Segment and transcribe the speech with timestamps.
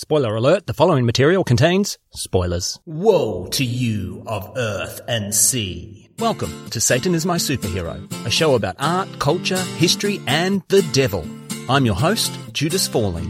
[0.00, 2.78] Spoiler alert, the following material contains spoilers.
[2.86, 6.08] Woe to you of earth and sea.
[6.20, 11.26] Welcome to Satan is My Superhero, a show about art, culture, history, and the devil.
[11.68, 13.24] I'm your host, Judas Fawley.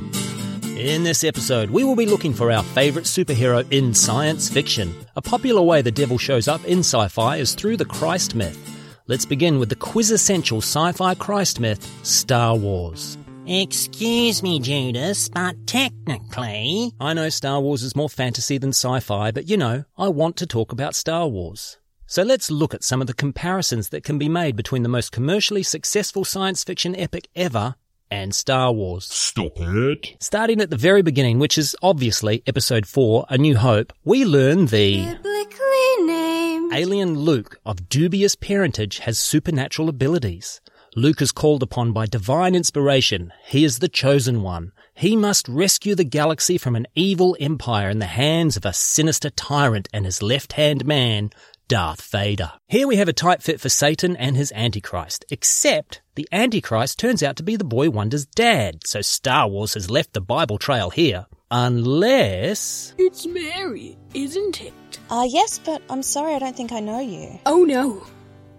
[0.76, 4.94] In this episode, we will be looking for our favourite superhero in science fiction.
[5.16, 8.58] A popular way the devil shows up in sci fi is through the Christ myth.
[9.06, 13.16] Let's begin with the quintessential sci fi Christ myth, Star Wars.
[13.50, 16.92] Excuse me, Judas, but technically.
[17.00, 20.36] I know Star Wars is more fantasy than sci fi, but you know, I want
[20.36, 21.78] to talk about Star Wars.
[22.04, 25.12] So let's look at some of the comparisons that can be made between the most
[25.12, 27.76] commercially successful science fiction epic ever
[28.10, 29.06] and Star Wars.
[29.06, 30.16] Stop it.
[30.20, 34.66] Starting at the very beginning, which is obviously episode 4, A New Hope, we learn
[34.66, 36.74] the Biblically named.
[36.74, 40.60] alien Luke of dubious parentage has supernatural abilities.
[40.96, 43.32] Luke is called upon by divine inspiration.
[43.44, 44.72] He is the chosen one.
[44.94, 49.30] He must rescue the galaxy from an evil empire in the hands of a sinister
[49.30, 51.30] tyrant and his left-hand man,
[51.68, 52.52] Darth Vader.
[52.66, 57.22] Here we have a tight fit for Satan and his Antichrist, except the Antichrist turns
[57.22, 60.90] out to be the boy wonder's dad, so Star Wars has left the Bible trail
[60.90, 61.26] here.
[61.50, 62.94] Unless...
[62.98, 64.98] It's Mary, isn't it?
[65.10, 67.38] Ah, yes, but I'm sorry, I don't think I know you.
[67.46, 68.04] Oh no,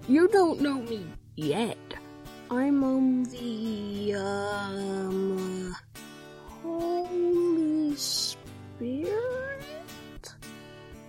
[0.07, 1.05] you don't know me
[1.35, 1.77] yet.
[2.51, 5.75] I'm on the um
[6.63, 9.13] Holy Spirit.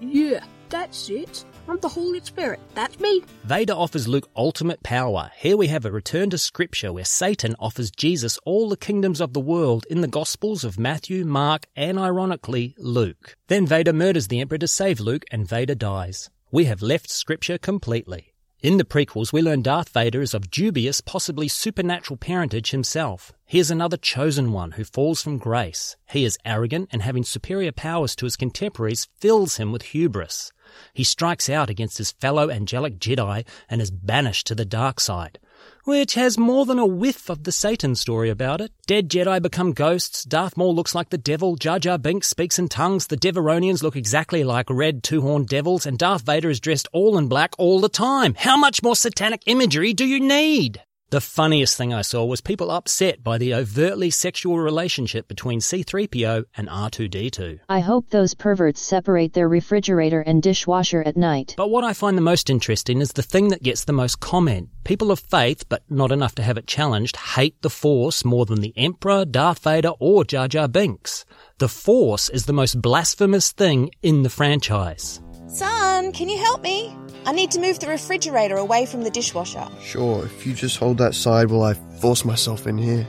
[0.00, 1.44] Yeah, that's it.
[1.66, 2.60] I'm the Holy Spirit.
[2.74, 3.22] That's me.
[3.44, 5.30] Vader offers Luke ultimate power.
[5.36, 9.32] Here we have a return to scripture where Satan offers Jesus all the kingdoms of
[9.32, 13.34] the world in the Gospels of Matthew, Mark, and ironically, Luke.
[13.48, 16.28] Then Vader murders the Emperor to save Luke and Vader dies.
[16.50, 18.34] We have left scripture completely.
[18.62, 23.32] In the prequels, we learn Darth Vader is of dubious, possibly supernatural parentage himself.
[23.46, 25.96] He is another chosen one who falls from grace.
[26.10, 30.52] He is arrogant and having superior powers to his contemporaries fills him with hubris.
[30.92, 35.38] He strikes out against his fellow angelic Jedi and is banished to the dark side,
[35.84, 38.72] which has more than a whiff of the Satan story about it.
[38.86, 42.68] Dead Jedi become ghosts, Darth Maul looks like the devil, Jar Jar Binks speaks in
[42.68, 47.18] tongues, the Devaronians look exactly like red two-horned devils, and Darth Vader is dressed all
[47.18, 48.34] in black all the time.
[48.34, 50.82] How much more satanic imagery do you need?
[51.10, 56.44] The funniest thing I saw was people upset by the overtly sexual relationship between C3PO
[56.56, 57.58] and R2D2.
[57.68, 61.54] I hope those perverts separate their refrigerator and dishwasher at night.
[61.56, 64.68] But what I find the most interesting is the thing that gets the most comment.
[64.84, 68.60] People of faith, but not enough to have it challenged, hate the Force more than
[68.60, 71.24] the Emperor, Darth Vader, or Jar Jar Binks.
[71.58, 75.20] The Force is the most blasphemous thing in the franchise.
[75.48, 76.96] Son, can you help me?
[77.26, 79.66] I need to move the refrigerator away from the dishwasher.
[79.82, 83.06] Sure, if you just hold that side while I force myself in here.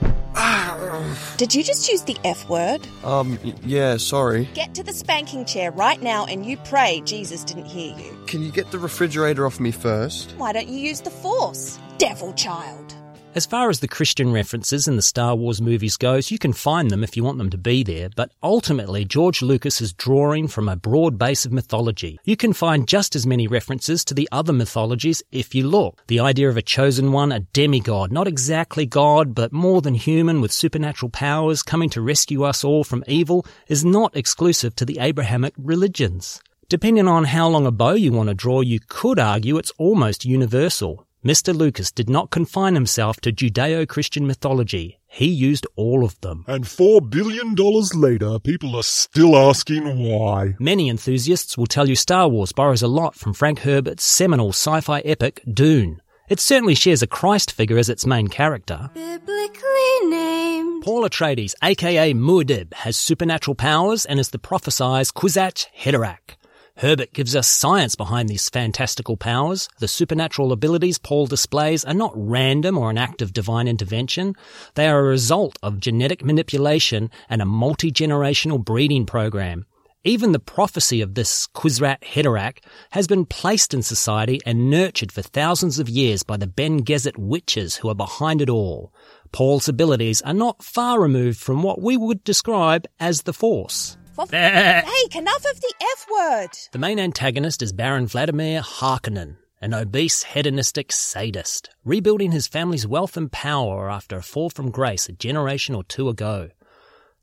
[1.36, 2.86] Did you just use the F word?
[3.04, 4.48] Um, y- yeah, sorry.
[4.54, 8.16] Get to the spanking chair right now and you pray Jesus didn't hear you.
[8.26, 10.34] Can you get the refrigerator off me first?
[10.36, 11.78] Why don't you use the Force?
[11.98, 12.94] Devil child.
[13.34, 16.90] As far as the Christian references in the Star Wars movies goes, you can find
[16.90, 20.68] them if you want them to be there, but ultimately George Lucas is drawing from
[20.68, 22.20] a broad base of mythology.
[22.24, 26.06] You can find just as many references to the other mythologies if you look.
[26.08, 30.42] The idea of a chosen one, a demigod, not exactly God, but more than human
[30.42, 34.98] with supernatural powers coming to rescue us all from evil, is not exclusive to the
[34.98, 36.42] Abrahamic religions.
[36.68, 40.26] Depending on how long a bow you want to draw, you could argue it's almost
[40.26, 41.06] universal.
[41.24, 41.56] Mr.
[41.56, 44.98] Lucas did not confine himself to Judeo-Christian mythology.
[45.06, 46.44] He used all of them.
[46.48, 50.54] And four billion dollars later, people are still asking why.
[50.58, 54.98] Many enthusiasts will tell you Star Wars borrows a lot from Frank Herbert's seminal sci-fi
[55.00, 56.02] epic Dune.
[56.28, 58.90] It certainly shares a Christ figure as its main character.
[58.92, 60.82] Biblically named.
[60.82, 66.36] Paul Atreides, aka Muad'Dib, has supernatural powers and is the prophesied Kwisatz Haderach.
[66.76, 69.68] Herbert gives us science behind these fantastical powers.
[69.78, 74.34] The supernatural abilities Paul displays are not random or an act of divine intervention.
[74.74, 79.66] They are a result of genetic manipulation and a multi-generational breeding program.
[80.04, 82.58] Even the prophecy of this Kwisatz Haderach
[82.90, 87.18] has been placed in society and nurtured for thousands of years by the Bene Gesserit
[87.18, 88.92] witches who are behind it all.
[89.30, 93.96] Paul's abilities are not far removed from what we would describe as the Force.
[94.30, 94.82] Hey,
[95.14, 96.50] enough of the F word.
[96.72, 103.16] The main antagonist is Baron Vladimir Harkonnen, an obese, hedonistic sadist, rebuilding his family's wealth
[103.16, 106.50] and power after a fall from grace a generation or two ago.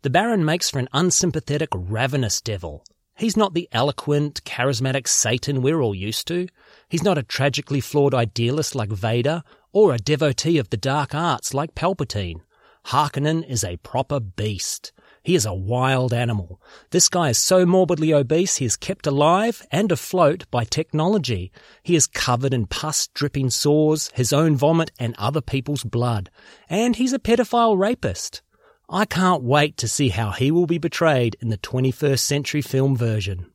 [0.01, 2.83] The Baron makes for an unsympathetic, ravenous devil.
[3.15, 6.47] He's not the eloquent, charismatic Satan we're all used to.
[6.87, 11.53] He's not a tragically flawed idealist like Vader, or a devotee of the dark arts
[11.53, 12.41] like Palpatine.
[12.87, 14.91] Harkonnen is a proper beast.
[15.29, 16.59] He is a wild animal.
[16.89, 21.51] This guy is so morbidly obese he is kept alive and afloat by technology.
[21.83, 26.31] He is covered in pus dripping sores, his own vomit and other people's blood.
[26.67, 28.41] And he's a pedophile rapist.
[28.89, 32.97] I can't wait to see how he will be portrayed in the 21st century film
[32.97, 33.51] version.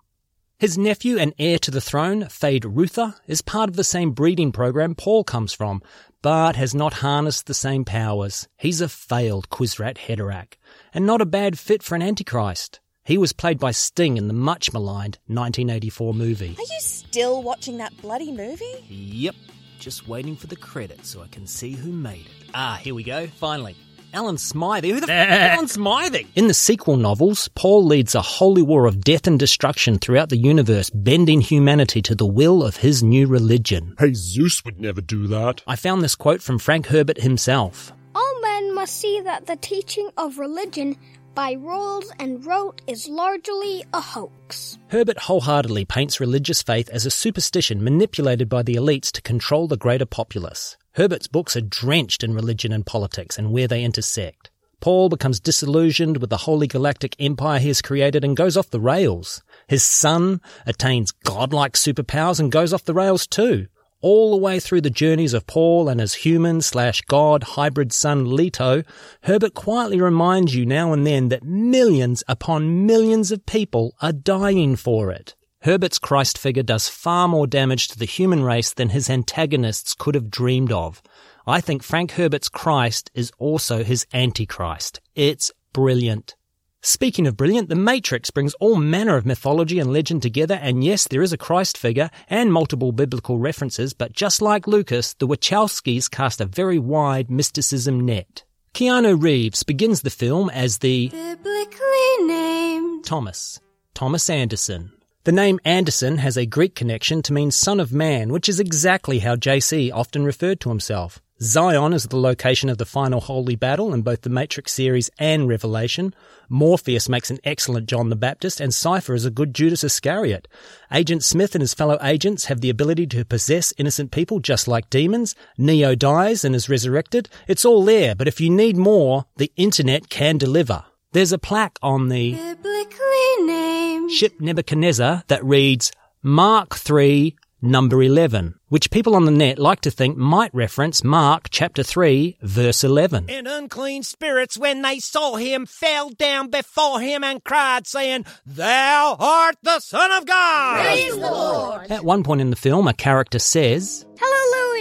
[0.59, 4.95] His nephew and heir to the throne, Feyd-Rautha, is part of the same breeding program
[4.95, 5.83] Paul comes from,
[6.23, 8.47] but has not harnessed the same powers.
[8.57, 10.55] He's a failed Kwisatz Haderach,
[10.95, 12.79] and not a bad fit for an Antichrist.
[13.05, 16.55] He was played by Sting in the much maligned 1984 movie.
[16.57, 18.85] Are you still watching that bloody movie?
[18.89, 19.35] Yep,
[19.81, 22.51] just waiting for the credits so I can see who made it.
[22.55, 23.75] Ah, here we go, finally.
[24.15, 24.91] Alan Smithee.
[24.91, 26.27] Who the f- Alan Smithee?
[26.37, 30.37] In the sequel novels, Paul leads a holy war of death and destruction throughout the
[30.37, 33.95] universe, bending humanity to the will of his new religion.
[33.99, 35.63] Hey, Zeus would never do that.
[35.67, 37.93] I found this quote from Frank Herbert himself.
[38.15, 40.97] All men must see that the teaching of religion
[41.35, 44.79] by rules and rote is largely a hoax.
[44.89, 49.77] Herbert wholeheartedly paints religious faith as a superstition manipulated by the elites to control the
[49.77, 50.77] greater populace.
[50.95, 54.51] Herbert's books are drenched in religion and politics and where they intersect.
[54.81, 58.81] Paul becomes disillusioned with the holy galactic empire he has created and goes off the
[58.81, 59.43] rails.
[59.67, 63.67] His son attains godlike superpowers and goes off the rails too.
[64.03, 68.37] All the way through the journeys of Paul and his human slash god hybrid son
[68.37, 68.83] Leto,
[69.23, 74.77] Herbert quietly reminds you now and then that millions upon millions of people are dying
[74.77, 75.35] for it.
[75.65, 80.15] Herbert's Christ figure does far more damage to the human race than his antagonists could
[80.15, 81.03] have dreamed of.
[81.47, 85.01] I think Frank Herbert's Christ is also his Antichrist.
[85.15, 86.37] It's brilliant.
[86.83, 91.09] Speaking of brilliant, The Matrix brings all manner of mythology and legend together, and yes,
[91.09, 96.11] there is a Christ figure and multiple biblical references, but just like Lucas, the Wachowskis
[96.11, 98.45] cast a very wide mysticism net.
[98.75, 103.61] Keanu Reeves begins the film as the Biblically named Thomas,
[103.95, 104.94] Thomas Anderson.
[105.25, 109.21] The name Anderson has a Greek connection to mean son of man, which is exactly
[109.21, 111.23] how JC often referred to himself.
[111.41, 115.49] Zion is the location of the final holy battle in both the Matrix series and
[115.49, 116.15] Revelation.
[116.51, 120.47] Morpheus makes an excellent John the Baptist, and Cypher is a good Judas Iscariot.
[120.93, 124.91] Agent Smith and his fellow agents have the ability to possess innocent people just like
[124.91, 125.35] demons.
[125.57, 127.31] Neo dies and is resurrected.
[127.49, 130.85] It's all there, but if you need more, the internet can deliver.
[131.15, 135.93] There's a plaque on the biblically named ship Nebuchadnezzar that reads
[136.25, 141.51] Mark 3, number 11, which people on the net like to think might reference Mark
[141.51, 143.31] chapter 3, verse 11.
[143.31, 149.17] And unclean spirits, when they saw him, fell down before him and cried, saying, Thou
[149.17, 151.91] art the Son of God!
[151.93, 154.05] At one point in the film, a character says,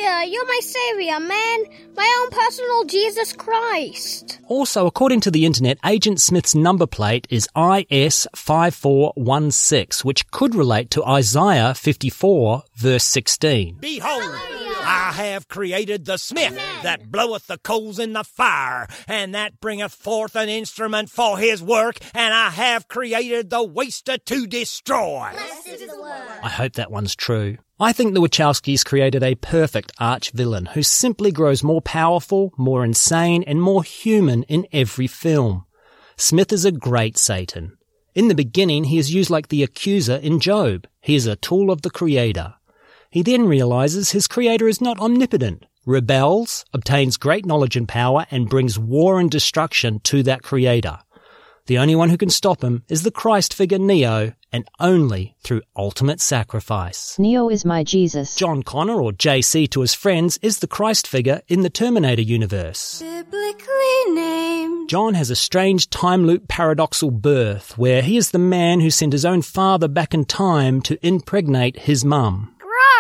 [0.04, 1.66] Hallelujah, you're my savior, man,
[1.96, 4.40] my own personal Jesus Christ.
[4.48, 11.06] Also, according to the internet, Agent Smith's number plate is IS5416, which could relate to
[11.06, 13.78] Isaiah 54, verse 16.
[13.80, 14.36] Behold,
[14.86, 16.54] I have created the smith
[16.84, 21.64] that bloweth the coals in the fire, and that bringeth forth an instrument for his
[21.64, 25.30] work, and I have created the waster to destroy.
[26.44, 27.56] I hope that one's true.
[27.84, 32.86] I think the Wachowskis created a perfect arch villain who simply grows more powerful, more
[32.86, 35.66] insane, and more human in every film.
[36.16, 37.78] Smith is a great Satan.
[38.16, 40.88] In the beginning, he is used like the accuser in Job.
[41.02, 42.54] He is a tool of the Creator.
[43.10, 48.48] He then realizes his Creator is not omnipotent, rebels, obtains great knowledge and power, and
[48.50, 51.00] brings war and destruction to that Creator.
[51.66, 55.62] The only one who can stop him is the Christ figure Neo, and only through
[55.78, 57.18] ultimate sacrifice.
[57.18, 58.36] Neo is my Jesus.
[58.36, 63.00] John Connor, or JC to his friends, is the Christ figure in the Terminator universe.
[63.00, 68.82] Biblically named John has a strange time loop paradoxal birth where he is the man
[68.82, 72.54] who sent his own father back in time to impregnate his mum.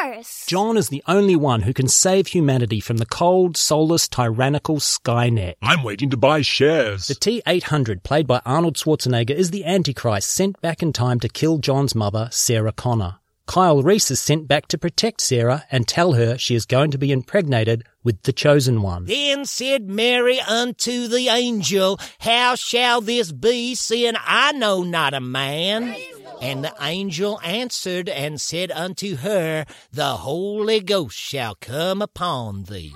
[0.03, 0.45] Gross.
[0.47, 5.55] John is the only one who can save humanity from the cold, soulless, tyrannical Skynet.
[5.61, 7.07] I'm waiting to buy shares.
[7.07, 11.57] The T-800, played by Arnold Schwarzenegger, is the Antichrist sent back in time to kill
[11.57, 13.19] John's mother, Sarah Connor.
[13.45, 16.97] Kyle Reese is sent back to protect Sarah and tell her she is going to
[16.97, 19.05] be impregnated with the chosen one.
[19.05, 25.19] Then said Mary unto the angel, How shall this be, seeing I know not a
[25.19, 25.95] man?
[26.41, 32.93] And the angel answered and said unto her, The Holy Ghost shall come upon thee.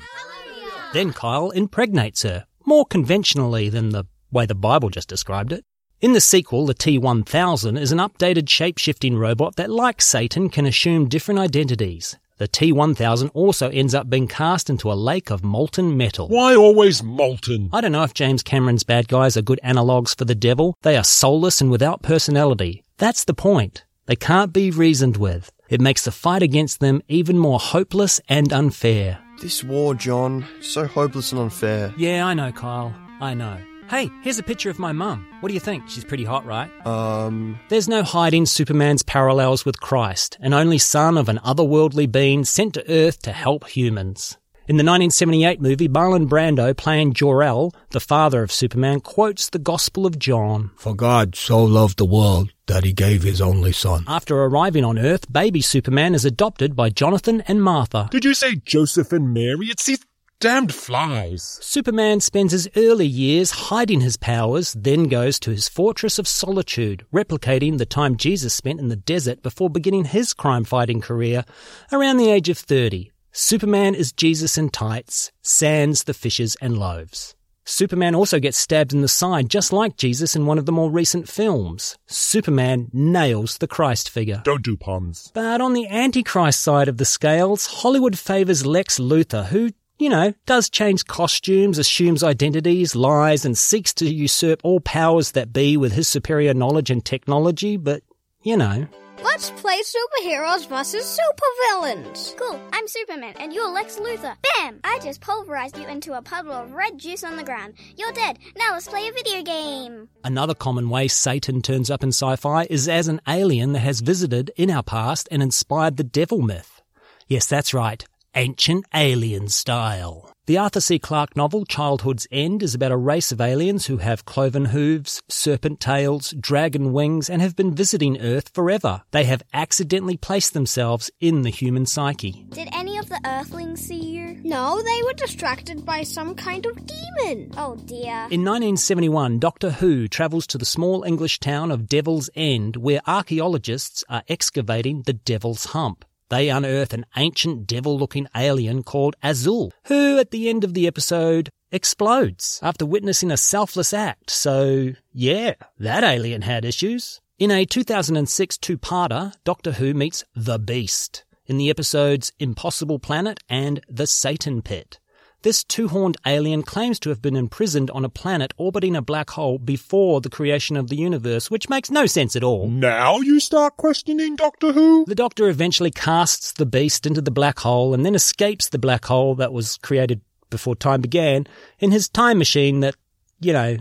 [0.93, 5.63] Then Kyle impregnates her, more conventionally than the way the Bible just described it.
[5.99, 11.09] In the sequel, the T-1000 is an updated shape-shifting robot that, like Satan, can assume
[11.09, 12.15] different identities.
[12.37, 16.27] The T1000 also ends up being cast into a lake of molten metal.
[16.27, 17.71] Why always molten?
[17.73, 20.75] I don't know if James Cameron's bad guys are good analogues for the devil.
[20.83, 22.83] They are soulless and without personality.
[22.97, 23.85] That's the point.
[24.07, 25.51] They can't be reasoned with.
[25.69, 29.19] It makes the fight against them even more hopeless and unfair.
[29.39, 31.93] This war, John, so hopeless and unfair.
[31.95, 32.95] Yeah, I know, Kyle.
[33.21, 33.59] I know.
[33.87, 35.27] Hey, here's a picture of my mum.
[35.41, 35.87] What do you think?
[35.87, 36.71] She's pretty hot, right?
[36.87, 42.45] Um, There's no hiding Superman's parallels with Christ, an only son of an otherworldly being
[42.45, 44.37] sent to Earth to help humans.
[44.67, 50.05] In the 1978 movie, Marlon Brando, playing Jor-El, the father of Superman, quotes the Gospel
[50.07, 50.71] of John.
[50.75, 54.05] For God so loved the world that he gave his only son.
[54.07, 58.07] After arriving on Earth, baby Superman is adopted by Jonathan and Martha.
[58.11, 59.67] Did you say Joseph and Mary?
[59.67, 60.05] It's these
[60.39, 61.57] damned flies.
[61.61, 67.05] Superman spends his early years hiding his powers, then goes to his fortress of solitude,
[67.11, 71.43] replicating the time Jesus spent in the desert before beginning his crime fighting career
[71.91, 73.11] around the age of 30.
[73.31, 77.35] Superman is Jesus in tights, sans the fishes and loaves.
[77.67, 80.89] Superman also gets stabbed in the side just like Jesus in one of the more
[80.89, 81.97] recent films.
[82.07, 84.41] Superman nails the Christ figure.
[84.45, 85.31] Don't do puns.
[85.33, 90.33] But on the Antichrist side of the scales, Hollywood favours Lex Luthor, who, you know,
[90.45, 95.91] does change costumes, assumes identities, lies, and seeks to usurp all powers that be with
[95.91, 98.01] his superior knowledge and technology, but,
[98.43, 98.87] you know.
[99.23, 102.37] Let's play superheroes versus supervillains.
[102.37, 104.35] Cool, I'm Superman, and you're Lex Luthor.
[104.55, 104.79] Bam!
[104.83, 107.73] I just pulverized you into a puddle of red juice on the ground.
[107.97, 108.37] You're dead.
[108.55, 110.09] Now let's play a video game.
[110.23, 114.01] Another common way Satan turns up in sci fi is as an alien that has
[114.01, 116.81] visited in our past and inspired the devil myth.
[117.27, 118.05] Yes, that's right.
[118.35, 120.31] Ancient alien style.
[120.47, 120.97] The Arthur C.
[120.97, 125.81] Clarke novel Childhood's End is about a race of aliens who have cloven hooves, serpent
[125.81, 129.01] tails, dragon wings, and have been visiting Earth forever.
[129.11, 132.45] They have accidentally placed themselves in the human psyche.
[132.51, 134.39] Did any of the Earthlings see you?
[134.41, 137.51] No, they were distracted by some kind of demon.
[137.57, 138.27] Oh dear.
[138.31, 144.05] In 1971, Doctor Who travels to the small English town of Devil's End, where archaeologists
[144.07, 146.05] are excavating the Devil's Hump.
[146.29, 150.87] They unearth an ancient devil looking alien called Azal, who at the end of the
[150.87, 154.29] episode explodes after witnessing a selfless act.
[154.29, 157.21] So, yeah, that alien had issues.
[157.39, 163.79] In a 2006 two-parter, Doctor Who meets The Beast in the episodes Impossible Planet and
[163.87, 164.99] The Satan Pit.
[165.43, 169.59] This two-horned alien claims to have been imprisoned on a planet orbiting a black hole
[169.59, 172.67] before the creation of the universe, which makes no sense at all.
[172.67, 175.05] Now you start questioning Doctor Who?
[175.05, 179.05] The Doctor eventually casts the beast into the black hole and then escapes the black
[179.05, 181.45] hole that was created before time began
[181.77, 182.95] in his time machine that,
[183.39, 183.77] you know,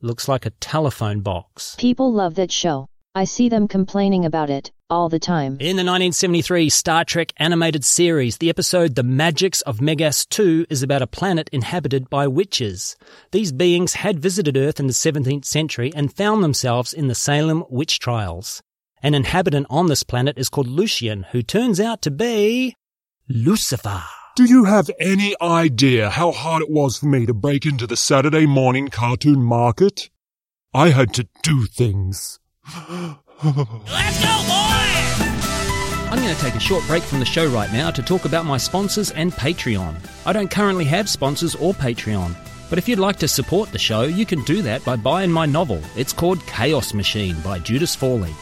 [0.00, 1.74] looks like a telephone box.
[1.76, 2.88] People love that show.
[3.16, 5.52] I see them complaining about it all the time.
[5.54, 11.02] In the 1973 Star Trek animated series, the episode The Magicks of Megas-Tu is about
[11.02, 12.96] a planet inhabited by witches.
[13.30, 17.64] These beings had visited Earth in the 17th century and found themselves in the Salem
[17.70, 18.62] witch trials.
[19.02, 22.74] An inhabitant on this planet is called Lucien, who turns out to be
[23.28, 24.02] Lucifer.
[24.36, 27.96] Do you have any idea how hard it was for me to break into the
[27.96, 30.10] Saturday morning cartoon market?
[30.72, 32.38] I had to do things.
[33.42, 34.79] Let's go, boys!
[36.10, 38.44] I'm going to take a short break from the show right now to talk about
[38.44, 39.94] my sponsors and Patreon.
[40.26, 42.34] I don't currently have sponsors or Patreon,
[42.68, 45.46] but if you'd like to support the show, you can do that by buying my
[45.46, 45.80] novel.
[45.94, 48.34] It's called Chaos Machine by Judas Fawley.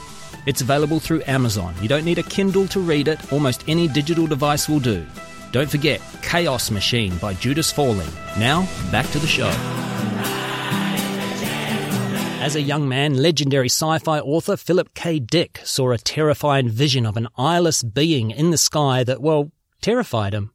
[0.47, 1.75] It's available through Amazon.
[1.83, 5.05] You don't need a Kindle to read it, almost any digital device will do.
[5.53, 8.07] Don't forget Chaos Machine by Judas Fawley.
[8.39, 9.51] Now, back to the show.
[12.41, 15.19] As a young man, legendary sci fi author Philip K.
[15.19, 19.51] Dick saw a terrifying vision of an eyeless being in the sky that, well,
[19.83, 20.53] terrified him.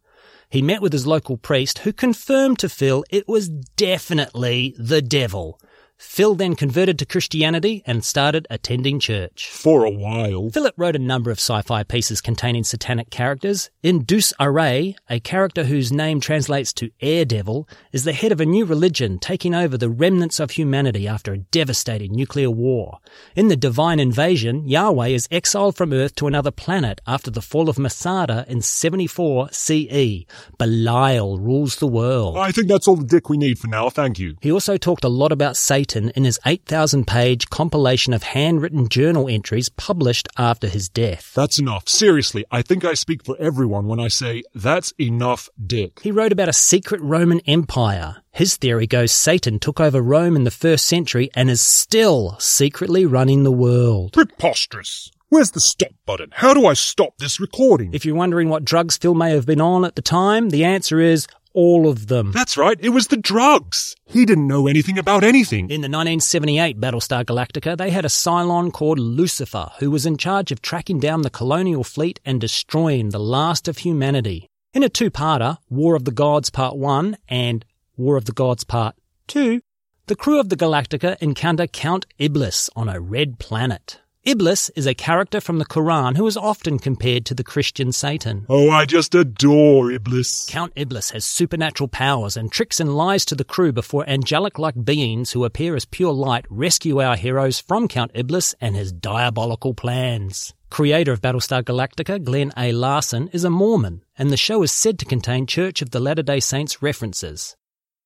[0.49, 5.59] He met with his local priest, who confirmed to Phil it was definitely the devil.
[6.03, 9.49] Phil then converted to Christianity and started attending church.
[9.49, 10.49] For a while.
[10.51, 13.71] Philip wrote a number of sci-fi pieces containing satanic characters.
[13.81, 18.41] In Deus Irae, a character whose name translates to Air Devil is the head of
[18.41, 22.99] a new religion taking over the remnants of humanity after a devastating nuclear war.
[23.35, 27.69] In The Divine Invasion, Yahweh is exiled from Earth to another planet after the fall
[27.69, 30.25] of Masada in 74 CE.
[30.59, 32.37] Belial rules the world.
[32.37, 34.35] I think that's all the dick we need for now, thank you.
[34.41, 39.27] He also talked a lot about Satan in his 8,000 page compilation of handwritten journal
[39.27, 41.31] entries published after his death.
[41.33, 41.87] That's enough.
[41.87, 45.99] Seriously, I think I speak for everyone when I say that's enough dick.
[46.01, 48.17] He wrote about a secret Roman Empire.
[48.31, 53.05] His theory goes Satan took over Rome in the first century and is still secretly
[53.05, 54.13] running the world.
[54.13, 55.11] Preposterous.
[55.29, 56.29] Where's the stop button?
[56.31, 57.91] How do I stop this recording?
[57.91, 60.99] If you're wondering what drugs Phil may have been on at the time, the answer
[60.99, 62.31] is all of them.
[62.31, 63.95] That's right, it was the drugs.
[64.05, 65.65] He didn't know anything about anything.
[65.65, 70.51] In the 1978 Battlestar Galactica, they had a Cylon called Lucifer, who was in charge
[70.51, 74.47] of tracking down the colonial fleet and destroying the last of humanity.
[74.73, 77.63] In a two-parter, War of the Gods Part 1 and
[77.95, 78.95] War of the Gods Part
[79.27, 79.61] 2,
[80.07, 84.01] the crew of the Galactica encounter Count Iblis on a red planet.
[84.25, 88.45] Iblis is a character from the Quran who is often compared to the Christian Satan.
[88.47, 90.45] Oh, I just adore Iblis.
[90.49, 94.85] Count Iblis has supernatural powers and tricks and lies to the crew before angelic like
[94.85, 99.73] beings who appear as pure light rescue our heroes from Count Iblis and his diabolical
[99.73, 100.53] plans.
[100.69, 102.71] Creator of Battlestar Galactica, Glenn A.
[102.71, 106.23] Larson, is a Mormon, and the show is said to contain Church of the Latter
[106.23, 107.57] day Saints references.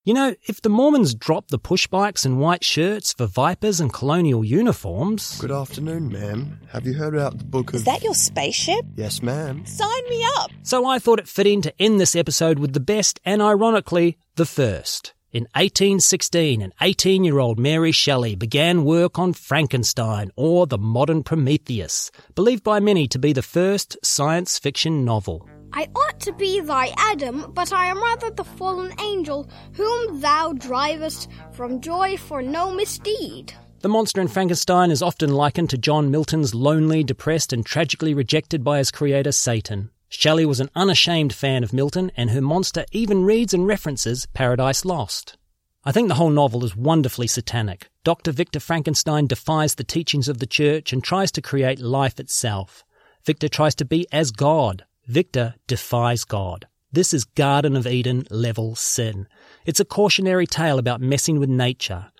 [0.07, 3.91] You know, if the Mormons drop the push bikes and white shirts for Vipers and
[3.91, 5.37] colonial uniforms.
[5.37, 6.61] Good afternoon, ma'am.
[6.69, 7.75] Have you heard about the book of.
[7.75, 8.85] Is that your spaceship?
[8.95, 9.65] Yes, ma'am.
[9.65, 10.51] Sign me up!
[10.63, 14.45] So I thought it fitting to end this episode with the best and ironically, the
[14.45, 15.13] first.
[15.33, 21.21] In 1816, an 18 year old Mary Shelley began work on Frankenstein, or the modern
[21.21, 25.49] Prometheus, believed by many to be the first science fiction novel.
[25.73, 30.53] I ought to be thy Adam, but I am rather the fallen angel, whom thou
[30.53, 33.53] drivest from joy for no misdeed.
[33.81, 38.63] The monster in Frankenstein is often likened to John Milton's lonely, depressed, and tragically rejected
[38.63, 39.91] by his creator Satan.
[40.09, 44.85] Shelley was an unashamed fan of Milton, and her monster even reads and references Paradise
[44.85, 45.37] Lost.
[45.83, 47.89] I think the whole novel is wonderfully satanic.
[48.03, 48.31] Dr.
[48.31, 52.83] Victor Frankenstein defies the teachings of the church and tries to create life itself.
[53.25, 54.85] Victor tries to be as God.
[55.07, 56.67] Victor defies God.
[56.91, 59.27] This is Garden of Eden level sin.
[59.65, 62.11] It's a cautionary tale about messing with nature.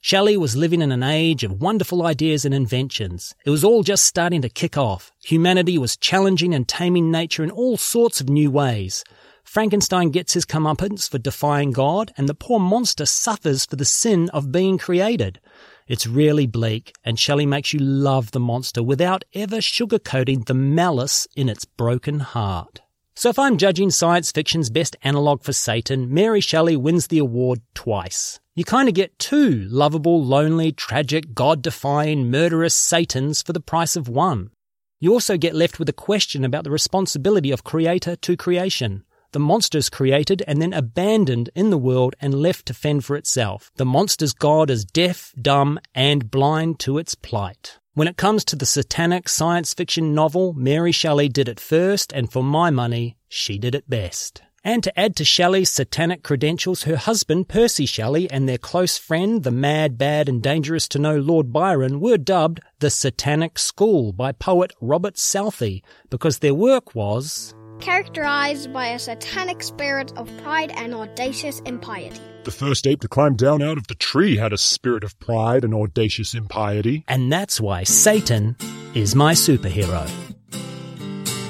[0.00, 3.34] Shelley was living in an age of wonderful ideas and inventions.
[3.44, 5.10] It was all just starting to kick off.
[5.24, 9.02] Humanity was challenging and taming nature in all sorts of new ways.
[9.42, 14.30] Frankenstein gets his comeuppance for defying God, and the poor monster suffers for the sin
[14.30, 15.40] of being created.
[15.88, 21.28] It's really bleak, and Shelley makes you love the monster without ever sugarcoating the malice
[21.36, 22.80] in its broken heart.
[23.14, 27.60] So if I'm judging science fiction's best analogue for Satan, Mary Shelley wins the award
[27.72, 28.40] twice.
[28.54, 34.08] You kind of get two lovable, lonely, tragic, God-defying, murderous Satans for the price of
[34.08, 34.50] one.
[34.98, 39.04] You also get left with a question about the responsibility of creator to creation.
[39.36, 43.70] The monster's created and then abandoned in the world and left to fend for itself.
[43.76, 47.78] The monster's god is deaf, dumb, and blind to its plight.
[47.92, 52.32] When it comes to the satanic science fiction novel, Mary Shelley did it first, and
[52.32, 54.40] for my money, she did it best.
[54.64, 59.42] And to add to Shelley's satanic credentials, her husband, Percy Shelley, and their close friend,
[59.42, 64.32] the mad, bad, and dangerous to know Lord Byron, were dubbed the Satanic School by
[64.32, 70.94] poet Robert Southey because their work was characterized by a satanic spirit of pride and
[70.94, 72.20] audacious impiety.
[72.44, 75.64] The first ape to climb down out of the tree had a spirit of pride
[75.64, 77.04] and audacious impiety.
[77.08, 78.56] And that's why Satan
[78.94, 80.08] is my superhero.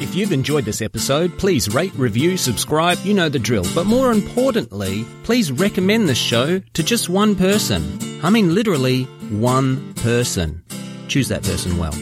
[0.01, 3.65] If you've enjoyed this episode, please rate, review, subscribe, you know the drill.
[3.75, 7.99] But more importantly, please recommend this show to just one person.
[8.23, 10.63] I mean, literally, one person.
[11.09, 11.95] Choose that person well.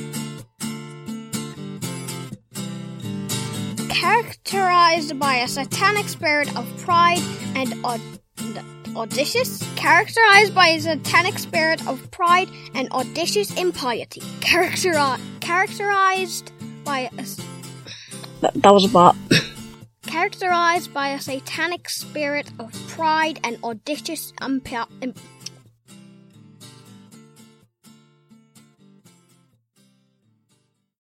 [4.85, 7.23] Characterized by a satanic spirit of pride
[7.57, 8.03] and aud-
[8.94, 9.62] audacious.
[9.77, 14.20] Characterized by a satanic spirit of pride and audacious impiety.
[14.40, 16.53] Characteri- characterized
[16.85, 17.25] by a
[18.42, 19.16] That, that was about.
[20.07, 24.92] characterized by a satanic spirit of pride and audacious impiety.
[25.01, 25.14] im-